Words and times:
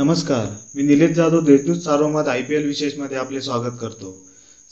नमस्कार 0.00 0.46
मी 0.76 0.82
Nilesh 0.82 1.10
Jadhav 1.10 1.40
Deshdoot 1.40 1.76
Sarvamat 1.76 2.28
I 2.28 2.42
P 2.42 2.54
L 2.54 2.66
विशेषमध्ये 2.66 3.16
आपले 3.18 3.40
स्वागत 3.40 3.76
करतो. 3.80 4.12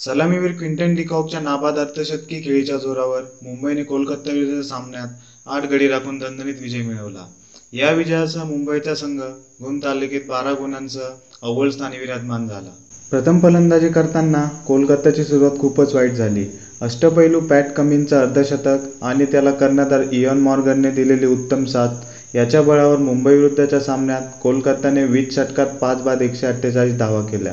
सलामीवीर 0.00 0.52
क्विंटन 0.52 0.94
डिकॉकच्या 0.94 1.40
नाबाद 1.40 1.78
अर्धशतकी 1.78 2.40
खेळीच्या 2.40 2.76
जोरावर 2.76 3.22
मुंबईने 3.42 3.82
कोलकाता 3.82 4.32
विरुद्ध 4.32 4.60
सामन्यात 4.60 5.08
आठ 5.46 5.66
गडी 5.66 5.88
राखून 5.88 6.18
दणदणीत 6.18 6.60
विजय 6.60 6.82
मिळवला. 6.82 7.26
या 7.72 7.90
विजयासह 7.90 8.44
मुंबईचा 8.44 8.94
संघ 8.94 9.20
गुण 9.62 9.78
तालुक्यात 9.78 10.28
बारा 10.28 10.52
गुणांसह 10.52 11.08
अव्वल 11.42 11.70
स्थानी 11.70 11.98
विराजमान 11.98 12.48
झाला. 12.48 12.70
प्रथम 13.10 13.40
फलंदाजी 13.40 13.88
करताना 13.88 14.48
कोलकाताची 14.66 15.24
सुरुवात 15.24 15.58
खूपच 15.58 15.94
वाईट 15.94 16.12
झाली. 16.12 16.46
अष्टपैलू 16.80 17.40
पॅट 17.40 17.72
कमिन्सचं 17.76 18.16
अर्धशतक 18.16 19.04
आणि 19.04 19.24
त्याला 19.24 19.50
कर्णधार 19.50 20.02
इयॉन 20.12 20.40
मॉर्गनने 20.40 20.90
दिलेली 20.90 21.26
उत्तम 21.26 21.64
साथ 21.64 21.88
याच्या 22.34 22.62
बळावर 22.62 22.96
मुंबईविरुद्धच्या 22.96 23.80
सामन्यात 23.80 24.22
कोलकाताने 24.42 25.04
वीस 25.04 25.34
षटकात 25.34 25.66
पाच 25.66 26.02
बाद 26.02 26.22
एकशे 26.22 26.46
अठ्ठेचाळीस 26.46 26.98
धावा 26.98 27.20
केल्या. 27.22 27.52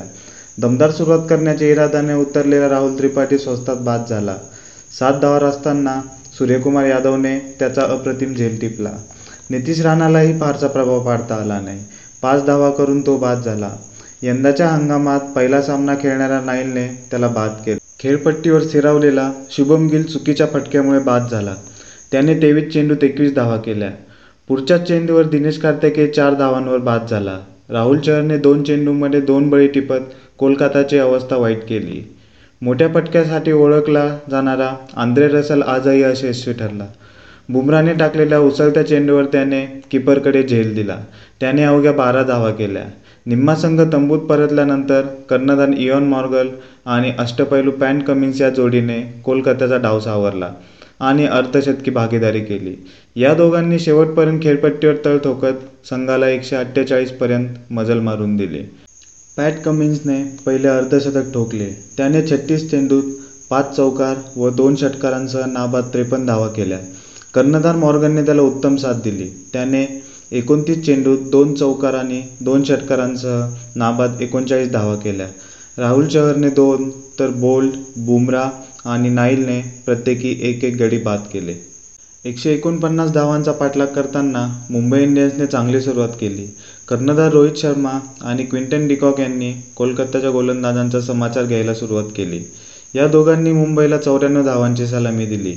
दमदार 0.58 0.90
सुरुवात 0.90 1.26
करण्याच्या 1.30 1.68
इरादाने 1.68 2.14
उतरलेला 2.14 2.68
राहुल 2.68 2.98
त्रिपाठी 2.98 3.38
स्वस्तात 3.38 3.76
बाद 3.76 4.04
झाला. 4.08 4.36
सात 4.98 5.20
धावार 5.20 5.44
असताना 5.44 6.00
सूर्यकुमार 6.38 6.84
यादवने 6.84 7.38
त्याचा 7.58 7.82
अप्रतिम 7.82 8.34
झेल 8.34 8.60
टिपला. 8.60 8.90
नितीश 9.50 9.80
राणालाही 9.80 10.40
फारसा 10.40 10.66
प्रभाव 10.66 11.04
पाडता 11.04 11.34
आला 11.34 11.60
नाही. 11.60 11.80
पाच 12.22 12.44
धावा 12.44 12.70
करून 12.70 13.00
तो 13.00 13.16
बाद 13.16 13.42
झाला. 13.42 13.70
यंदाच्या 14.22 14.68
हंगामात 14.68 15.20
पहिला 15.20 15.62
सामना 15.62 15.94
खेळणाऱ्या 15.94 16.40
नाईलने 16.40 16.86
त्याला 17.10 17.28
बाद 17.28 17.50
केला. 17.66 17.78
खेळपट्टीवर 17.98 18.62
स्थिरावलेला 18.62 19.32
शुभम 19.50 19.86
गिल 19.86 20.02
चुकीच्या 20.02 20.46
फटक्यामुळे 20.46 20.98
बाद 20.98 21.28
झाला. 21.30 21.54
त्याने 22.12 22.34
तेवीस 22.34 22.72
चेंडूत 22.72 23.04
एकवीस 23.04 23.34
धावा 23.34 23.56
केल्या. 23.56 23.90
पुढच्या 24.48 24.76
चेंडूवर 24.78 25.26
दिनेश 25.26 25.58
कार्तिके 25.58 26.06
चार 26.06 26.34
धावांवर 26.34 26.78
बाद 26.78 27.06
झाला. 27.10 27.38
राहुल 27.70 27.98
चहरने 27.98 28.36
दोन 28.38 28.62
चेंडूंमध्ये 28.62 29.20
दोन 29.20 29.48
बळी 29.50 29.66
टिपत 29.66 30.00
कोलकाताची 30.38 30.98
अवस्था 30.98 31.36
वाईट 31.36 31.64
केली. 31.68 32.02
मोठ्या 32.62 32.88
फटक्यासाठी 32.94 33.52
ओळखला 33.52 34.06
जाणारा 34.30 34.72
आंद्रे 34.96 35.28
रसल 35.28 35.62
आजही 35.62 36.02
अयशस्वी 36.02 36.54
ठरला. 36.54 36.86
बुमराने 37.48 37.92
टाकलेल्या 37.92 38.38
उसळत्या 38.38 38.86
चेंडूवर 38.86 39.24
त्याने 39.24 39.64
किपरकडे 39.90 40.42
झेल 40.42 40.74
दिला. 40.74 40.96
त्याने 41.40 41.62
अवघ्या 41.62 41.92
बारा 41.92 42.22
धावा 42.22 42.50
केल्या. 42.50 42.84
निम्मा 43.26 43.54
संघ 43.54 43.80
तंबूत 43.92 44.18
परतल्यानंतर 44.18 45.02
कर्णधार 45.30 45.68
इयॉन 45.78 46.04
मॉर्गल 46.04 46.48
आणि 46.86 47.12
अष्टपैलू 47.18 47.70
पॅन 47.70 47.98
कमिन्स 47.98 48.40
या 48.40 48.50
जोडीने 48.50 49.00
कोलकात्याचा 49.24 49.76
डाव 49.76 50.00
सावरला. 50.00 50.50
आणि 51.00 51.26
अर्धशतकी 51.26 51.90
भागीदारी 51.90 52.40
केली. 52.40 52.74
या 53.16 53.34
दोघांनी 53.34 53.78
शेवटपर्यंत 53.78 54.40
खेळपट्टीवर 54.42 54.94
तळ 55.04 55.18
ठोकत 55.18 55.86
संघाला 55.90 56.28
एकशे 56.28 56.56
अठ्ठेचाळीसपर्यंत 56.56 57.72
मजल 57.72 58.00
मारून 58.00 58.36
दिली. 58.36 58.62
पॅट 59.36 59.60
कमिन्सने 59.62 60.22
पहिले 60.46 60.68
अर्धशतक 60.68 61.32
ठोकले. 61.34 61.68
त्याने 61.96 62.22
छत्तीस 62.22 62.70
चेंडूत 62.70 63.02
पाच 63.50 63.76
चौकार 63.76 64.16
व 64.36 64.48
दोन 64.50 64.76
षटकारांसह 64.76 65.44
नाबाद 65.46 65.84
त्रेपन्न 65.92 66.26
धावा 66.26 66.48
केल्या. 66.48 66.78
कर्णधार 67.34 67.76
मॉर्गनने 67.76 68.22
त्याला 68.22 68.42
उत्तम 68.42 68.76
साथ 68.76 68.94
दिली. 68.94 69.28
त्याने 69.52 69.86
एकोणतीस 70.32 70.84
चेंडूत 70.86 71.18
दोन 71.30 71.54
चौकार 71.54 71.94
आणि 71.94 72.22
दोन 72.40 72.62
षटकारांसह 72.64 73.54
नाबाद 73.76 74.20
एकोणचाळीस 74.20 74.70
धावा 74.72 74.94
केल्या. 74.94 75.26
राहुल 75.78 76.06
चहरने 76.06 76.50
दोन 76.50 76.90
तर 77.18 77.30
बोल्ड 77.30 77.74
बुमरा 77.96 78.48
आणि 78.86 79.08
नाईलने 79.10 79.60
प्रत्येकी 79.86 80.36
एक 80.48 80.64
एक 80.64 80.76
गडी 80.76 80.98
बाद 80.98 81.20
केले. 81.32 81.54
एकशे 82.24 82.52
एकोणपन्नास 82.52 83.10
धावांचा 83.12 83.52
पाठलाग 83.52 83.86
करताना 83.86 84.46
मुंबई 84.70 85.02
इंडियन्सने 85.02 85.46
चांगली 85.46 85.80
सुरुवात 85.80 86.08
केली. 86.20 86.46
कर्णधार 86.88 87.30
रोहित 87.32 87.56
शर्मा 87.58 87.98
आणि 88.22 88.44
क्विंटन 88.44 88.86
डिकॉक 88.88 89.20
यांनी 89.20 89.52
कोलकाताच्या 89.76 90.30
गोलंदाजांचा 90.30 91.00
समाचार 91.00 91.44
घ्यायला 91.44 91.74
सुरुवात 91.74 92.10
केली. 92.16 92.42
या 92.94 93.06
दोघांनी 93.08 93.52
मुंबईला 93.52 93.98
चौऱ्याण्णव 93.98 94.44
धावांची 94.44 94.86
सलामी 94.86 95.26
दिली. 95.26 95.54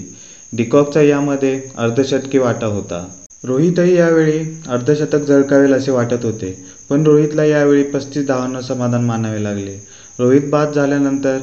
डिकॉकचा 0.54 1.02
यामध्ये 1.02 1.60
अर्धशतकी 1.78 2.38
वाटा 2.38 2.66
होता. 2.68 3.06
रोहितही 3.44 3.96
यावेळी 3.96 4.40
अर्धशतक 4.70 5.26
झळकावेल 5.28 5.74
असे 5.74 5.92
वाटत 5.92 6.26
होते 6.26 6.52
पण 6.90 7.04
रोहितला 7.04 7.44
यावेळी 7.46 7.84
पस्तीस 7.84 8.26
धावांना 8.28 8.62
समाधान 8.62 9.06
मानावे 9.06 9.44
लागले. 9.44 9.76
रोहित 10.20 10.50
बाद 10.50 10.74
झाल्यानंतर 10.74 11.38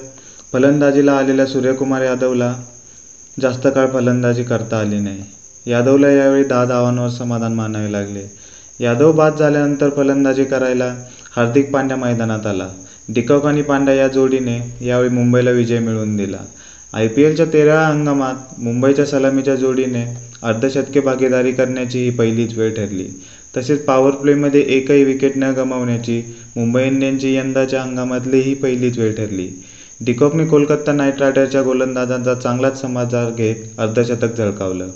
फलंदाजीला 0.53 1.13
आलेल्या 1.19 1.47
सूर्यकुमार 1.47 2.03
यादवला 2.03 2.55
जास्त 3.37 3.67
काळ 3.75 3.87
फलंदाजी 3.93 4.43
करता 4.43 4.79
आली 4.81 4.99
नाही. 4.99 5.23
यादवला 5.67 6.11
यावेळी 6.11 6.45
दहा 6.45 6.65
धावांवर 6.65 7.09
समाधान 7.09 7.55
मानावे 7.55 7.91
लागले. 7.93 8.25
यादव 8.81 9.13
बाद 9.13 9.37
झाल्यानंतर 9.37 9.91
फलंदाजी 9.91 10.45
करायला 10.45 10.95
हार्दिक 11.37 11.71
पांड्या 11.71 11.97
मैदानात 11.97 12.47
आला. 12.47 12.69
डिकॉक 13.09 13.47
आणि 13.47 13.63
पांड्या 13.63 13.95
या 13.95 14.07
जोडीने 14.09 14.59
यावेळी 14.81 15.09
मुंबईला 15.09 15.51
विजय 15.51 15.79
मिळवून 15.79 16.17
दिला. 16.17 16.39
आय 16.93 17.09
पी 17.09 17.23
एलच्या 17.23 17.47
तेराव्या 17.53 17.87
हंगामात 17.89 18.59
मुंबईच्या 18.59 19.05
सलामीच्या 19.07 19.55
जोडीने 19.57 20.05
अर्धशतके 20.43 21.01
भागीदारी 21.01 21.53
करण्याची 21.53 21.99
ही 21.99 22.11
पहिलीच 22.11 22.55
वेळ 22.55 22.71
ठरली. 22.71 23.07
तसेच 23.55 23.85
पॉवर 23.85 24.15
प्लेमध्ये 24.15 24.61
एकही 24.69 25.05
विकेट 25.05 25.37
न 25.37 25.51
गमावण्याची 25.53 26.21
मुंबई 26.57 26.83
इंडियन्सची 26.87 27.35
यंदाच्या 27.35 27.83
हंगामातली 27.83 28.41
ही 28.41 28.55
पहिलीच 28.55 28.99
वेळ 28.99 29.13
ठरली. 29.13 29.49
डिकॉकने 30.01 30.45
कोलकाता 30.47 30.93
नाईट 30.93 31.21
रायडर्सच्या 31.21 31.63
गोलंदाजांचा 31.63 32.35
चांगलाच 32.35 32.81
समाचार 32.81 33.31
घेत 33.31 33.81
अर्धशतक 33.81 34.37
झळकावलं. 34.37 34.89